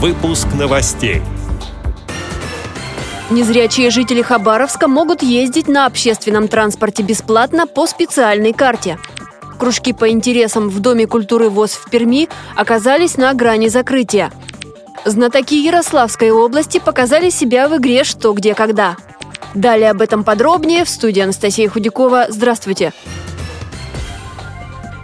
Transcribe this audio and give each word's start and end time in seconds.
Выпуск 0.00 0.46
новостей. 0.56 1.22
Незрячие 3.30 3.90
жители 3.90 4.22
Хабаровска 4.22 4.86
могут 4.86 5.24
ездить 5.24 5.66
на 5.66 5.86
общественном 5.86 6.46
транспорте 6.46 7.02
бесплатно 7.02 7.66
по 7.66 7.84
специальной 7.88 8.52
карте. 8.52 8.96
Кружки 9.58 9.92
по 9.92 10.08
интересам 10.08 10.68
в 10.68 10.78
Доме 10.78 11.08
культуры 11.08 11.50
ВОЗ 11.50 11.72
в 11.72 11.90
Перми 11.90 12.28
оказались 12.54 13.16
на 13.16 13.34
грани 13.34 13.66
закрытия. 13.66 14.30
Знатоки 15.04 15.54
Ярославской 15.54 16.30
области 16.30 16.78
показали 16.78 17.28
себя 17.28 17.68
в 17.68 17.76
игре 17.78 18.04
«Что, 18.04 18.32
где, 18.34 18.54
когда». 18.54 18.96
Далее 19.54 19.90
об 19.90 20.00
этом 20.00 20.22
подробнее 20.22 20.84
в 20.84 20.88
студии 20.88 21.22
Анастасия 21.22 21.68
Худякова. 21.68 22.26
Здравствуйте! 22.28 22.92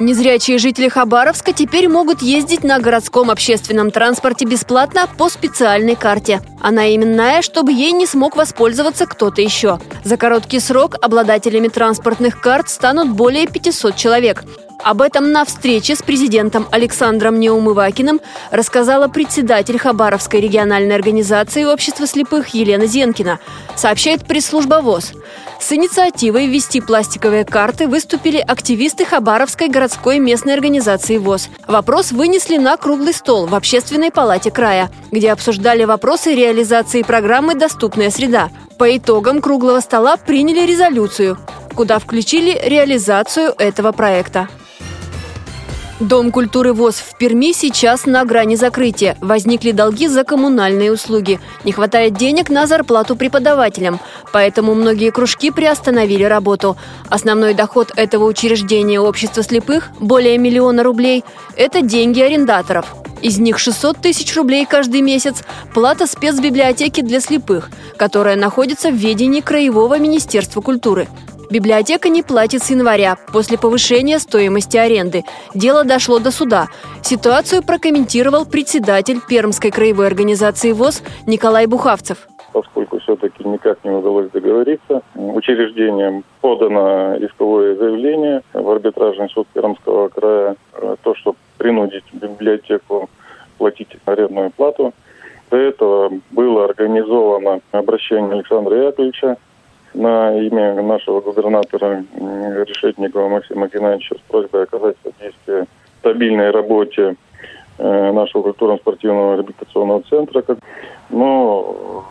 Незрячие 0.00 0.56
жители 0.56 0.88
Хабаровска 0.88 1.52
теперь 1.52 1.86
могут 1.86 2.22
ездить 2.22 2.64
на 2.64 2.78
городском 2.78 3.30
общественном 3.30 3.90
транспорте 3.90 4.46
бесплатно 4.46 5.06
по 5.18 5.28
специальной 5.28 5.94
карте. 5.94 6.40
Она 6.58 6.94
именная, 6.96 7.42
чтобы 7.42 7.74
ей 7.74 7.92
не 7.92 8.06
смог 8.06 8.34
воспользоваться 8.34 9.04
кто-то 9.04 9.42
еще. 9.42 9.78
За 10.02 10.16
короткий 10.16 10.58
срок 10.58 10.96
обладателями 11.02 11.68
транспортных 11.68 12.40
карт 12.40 12.70
станут 12.70 13.10
более 13.10 13.46
500 13.46 13.94
человек. 13.94 14.42
Об 14.82 15.02
этом 15.02 15.30
на 15.30 15.44
встрече 15.44 15.94
с 15.94 16.02
президентом 16.02 16.66
Александром 16.70 17.38
Неумывакиным 17.38 18.20
рассказала 18.50 19.08
председатель 19.08 19.78
Хабаровской 19.78 20.40
региональной 20.40 20.94
организации 20.94 21.64
общества 21.64 22.06
слепых 22.06 22.48
Елена 22.48 22.86
Зенкина, 22.86 23.40
сообщает 23.76 24.24
пресс-служба 24.24 24.80
ВОЗ. 24.80 25.12
С 25.60 25.72
инициативой 25.72 26.46
ввести 26.46 26.80
пластиковые 26.80 27.44
карты 27.44 27.86
выступили 27.86 28.38
активисты 28.38 29.04
Хабаровской 29.04 29.68
городской 29.68 30.18
местной 30.18 30.54
организации 30.54 31.18
ВОЗ. 31.18 31.50
Вопрос 31.66 32.12
вынесли 32.12 32.56
на 32.56 32.78
круглый 32.78 33.12
стол 33.12 33.46
в 33.46 33.54
Общественной 33.54 34.10
палате 34.10 34.50
края, 34.50 34.90
где 35.10 35.32
обсуждали 35.32 35.84
вопросы 35.84 36.34
реализации 36.34 37.02
программы 37.02 37.54
«Доступная 37.54 38.10
среда». 38.10 38.48
По 38.78 38.96
итогам 38.96 39.42
круглого 39.42 39.80
стола 39.80 40.16
приняли 40.16 40.64
резолюцию, 40.64 41.38
куда 41.74 41.98
включили 41.98 42.58
реализацию 42.64 43.54
этого 43.58 43.92
проекта. 43.92 44.48
Дом 46.00 46.32
культуры 46.32 46.72
ВОЗ 46.72 46.94
в 46.94 47.18
Перми 47.18 47.52
сейчас 47.52 48.06
на 48.06 48.24
грани 48.24 48.56
закрытия. 48.56 49.18
Возникли 49.20 49.72
долги 49.72 50.08
за 50.08 50.24
коммунальные 50.24 50.92
услуги. 50.92 51.38
Не 51.62 51.72
хватает 51.72 52.14
денег 52.14 52.48
на 52.48 52.66
зарплату 52.66 53.16
преподавателям. 53.16 54.00
Поэтому 54.32 54.74
многие 54.74 55.10
кружки 55.10 55.50
приостановили 55.50 56.24
работу. 56.24 56.78
Основной 57.10 57.52
доход 57.52 57.92
этого 57.96 58.24
учреждения 58.24 58.98
общества 58.98 59.42
слепых, 59.42 59.90
более 60.00 60.38
миллиона 60.38 60.82
рублей, 60.82 61.22
это 61.54 61.82
деньги 61.82 62.22
арендаторов. 62.22 62.86
Из 63.20 63.38
них 63.38 63.58
600 63.58 63.98
тысяч 63.98 64.34
рублей 64.34 64.64
каждый 64.64 65.02
месяц– 65.02 65.42
плата 65.74 66.06
спецбиблиотеки 66.06 67.02
для 67.02 67.20
слепых, 67.20 67.68
которая 67.98 68.36
находится 68.36 68.90
в 68.90 68.94
ведении 68.94 69.42
Краевого 69.42 69.98
министерства 69.98 70.62
культуры. 70.62 71.08
Библиотека 71.50 72.08
не 72.08 72.22
платит 72.22 72.62
с 72.62 72.70
января, 72.70 73.16
после 73.32 73.58
повышения 73.58 74.20
стоимости 74.20 74.76
аренды. 74.76 75.24
Дело 75.52 75.82
дошло 75.82 76.20
до 76.20 76.30
суда. 76.30 76.68
Ситуацию 77.02 77.64
прокомментировал 77.64 78.46
председатель 78.46 79.20
Пермской 79.28 79.72
краевой 79.72 80.06
организации 80.06 80.72
ВОЗ 80.72 81.02
Николай 81.26 81.66
Бухавцев 81.66 82.28
поскольку 82.52 82.98
все-таки 82.98 83.46
никак 83.46 83.78
не 83.84 83.90
удалось 83.90 84.28
договориться. 84.30 85.02
Учреждением 85.14 86.24
подано 86.40 87.16
исковое 87.20 87.76
заявление 87.76 88.42
в 88.52 88.68
арбитражный 88.68 89.28
суд 89.28 89.46
Пермского 89.52 90.08
края. 90.08 90.56
То, 91.02 91.14
что 91.14 91.36
принудить 91.58 92.02
библиотеку 92.12 93.08
платить 93.56 93.90
арендную 94.04 94.50
плату. 94.50 94.92
До 95.50 95.56
этого 95.56 96.12
было 96.30 96.64
организовано 96.64 97.60
обращение 97.70 98.32
Александра 98.32 98.76
Яковлевича 98.76 99.36
на 99.94 100.36
имя 100.38 100.80
нашего 100.82 101.20
губернатора 101.20 102.04
Решетникова 102.16 103.28
Максима 103.28 103.68
Геннадьевича 103.68 104.16
с 104.16 104.30
просьбой 104.30 104.64
оказать 104.64 104.96
содействие 105.02 105.66
стабильной 106.00 106.50
работе 106.50 107.16
э, 107.78 108.12
нашего 108.12 108.42
культурно-спортивного 108.42 109.36
реабилитационного 109.36 110.02
центра. 110.02 110.44
Но 111.10 112.04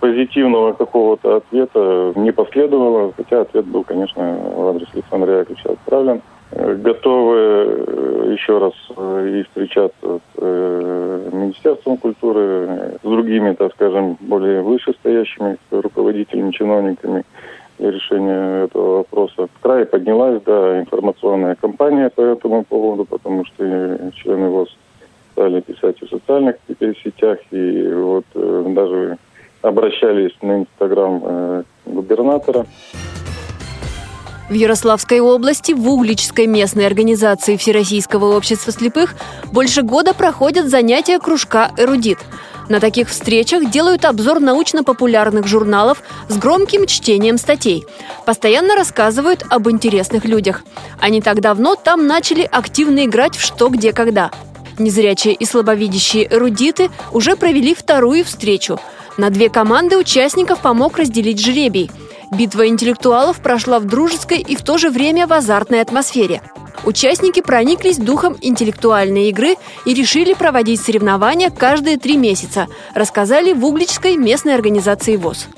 позитивного 0.00 0.72
какого-то 0.72 1.36
ответа 1.36 2.12
не 2.16 2.32
последовало, 2.32 3.12
хотя 3.16 3.42
ответ 3.42 3.66
был, 3.66 3.84
конечно, 3.84 4.22
в 4.56 4.68
адрес 4.68 4.88
Александра 4.94 5.38
Яковлевича 5.38 5.72
отправлен. 5.72 6.22
Э, 6.52 6.74
готовы 6.74 7.36
э, 7.36 8.36
еще 8.38 8.58
раз 8.58 8.72
и 9.26 9.42
встречаться 9.42 10.20
с 10.44 11.32
Министерством 11.32 11.96
культуры, 11.96 12.98
с 13.02 13.06
другими, 13.06 13.54
так 13.54 13.72
скажем, 13.72 14.16
более 14.20 14.62
вышестоящими 14.62 15.56
руководителями, 15.70 16.52
чиновниками 16.52 17.24
для 17.78 17.90
решения 17.90 18.64
этого 18.64 18.98
вопроса. 18.98 19.46
В 19.46 19.60
крае 19.60 19.86
поднялась, 19.86 20.40
да, 20.44 20.80
информационная 20.80 21.54
кампания 21.54 22.10
по 22.10 22.20
этому 22.20 22.64
поводу, 22.64 23.04
потому 23.04 23.44
что 23.44 24.12
члены 24.14 24.48
ВОЗ 24.48 24.76
стали 25.32 25.60
писать 25.60 26.00
в 26.00 26.08
социальных 26.08 26.56
сетях, 27.02 27.38
и 27.50 27.88
вот 27.92 28.24
э, 28.34 28.64
даже 28.68 29.18
обращались 29.62 30.36
на 30.42 30.60
Инстаграм 30.60 31.22
э, 31.24 31.62
губернатора. 31.86 32.66
В 34.48 34.52
Ярославской 34.52 35.20
области 35.20 35.72
в 35.72 35.88
Угличской 35.88 36.46
местной 36.46 36.86
организации 36.86 37.56
Всероссийского 37.56 38.36
общества 38.36 38.72
слепых 38.72 39.14
больше 39.52 39.80
года 39.80 40.12
проходят 40.12 40.68
занятия 40.68 41.18
кружка 41.18 41.72
«Эрудит». 41.78 42.18
На 42.68 42.78
таких 42.78 43.08
встречах 43.08 43.70
делают 43.70 44.04
обзор 44.04 44.40
научно-популярных 44.40 45.46
журналов 45.46 46.02
с 46.28 46.36
громким 46.36 46.86
чтением 46.86 47.38
статей. 47.38 47.84
Постоянно 48.26 48.74
рассказывают 48.74 49.44
об 49.48 49.68
интересных 49.70 50.24
людях. 50.26 50.62
Они 51.00 51.22
так 51.22 51.40
давно 51.40 51.74
там 51.74 52.06
начали 52.06 52.42
активно 52.50 53.06
играть 53.06 53.36
в 53.36 53.40
«Что, 53.40 53.68
где, 53.68 53.92
когда». 53.92 54.30
Незрячие 54.78 55.34
и 55.34 55.44
слабовидящие 55.46 56.26
эрудиты 56.34 56.90
уже 57.12 57.36
провели 57.36 57.74
вторую 57.74 58.24
встречу. 58.24 58.78
На 59.16 59.30
две 59.30 59.48
команды 59.48 59.96
участников 59.96 60.60
помог 60.60 60.98
разделить 60.98 61.40
жребий– 61.40 61.90
Битва 62.30 62.66
интеллектуалов 62.68 63.40
прошла 63.40 63.78
в 63.78 63.84
дружеской 63.84 64.38
и 64.38 64.56
в 64.56 64.62
то 64.62 64.78
же 64.78 64.90
время 64.90 65.26
в 65.26 65.32
азартной 65.32 65.80
атмосфере. 65.80 66.42
Участники 66.84 67.40
прониклись 67.40 67.96
духом 67.96 68.36
интеллектуальной 68.40 69.30
игры 69.30 69.56
и 69.86 69.94
решили 69.94 70.34
проводить 70.34 70.80
соревнования 70.80 71.50
каждые 71.50 71.96
три 71.96 72.16
месяца, 72.16 72.66
рассказали 72.94 73.52
в 73.52 73.64
Угличской 73.64 74.16
местной 74.16 74.54
организации 74.54 75.16
ВОЗ. 75.16 75.48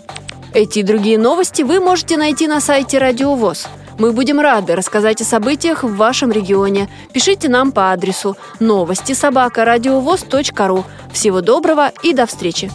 Эти 0.55 0.79
и 0.79 0.83
другие 0.83 1.19
новости 1.19 1.63
вы 1.63 1.81
можете 1.81 2.17
найти 2.17 2.47
на 2.47 2.61
сайте 2.61 2.99
Радио 2.99 3.35
ВОЗ. 3.35 3.67
Мы 3.99 4.13
будем 4.13 4.41
рады 4.41 4.77
рассказать 4.77 5.21
о 5.21 5.25
событиях 5.25 5.83
в 5.83 5.97
вашем 5.97 6.31
регионе. 6.31 6.89
Пишите 7.13 7.49
нам 7.49 7.73
по 7.73 7.93
адресу 7.93 8.37
новости 8.61 9.13
собака 9.13 9.65
ру. 10.69 10.85
Всего 11.13 11.41
доброго 11.41 11.93
и 12.03 12.13
до 12.13 12.27
встречи! 12.27 12.71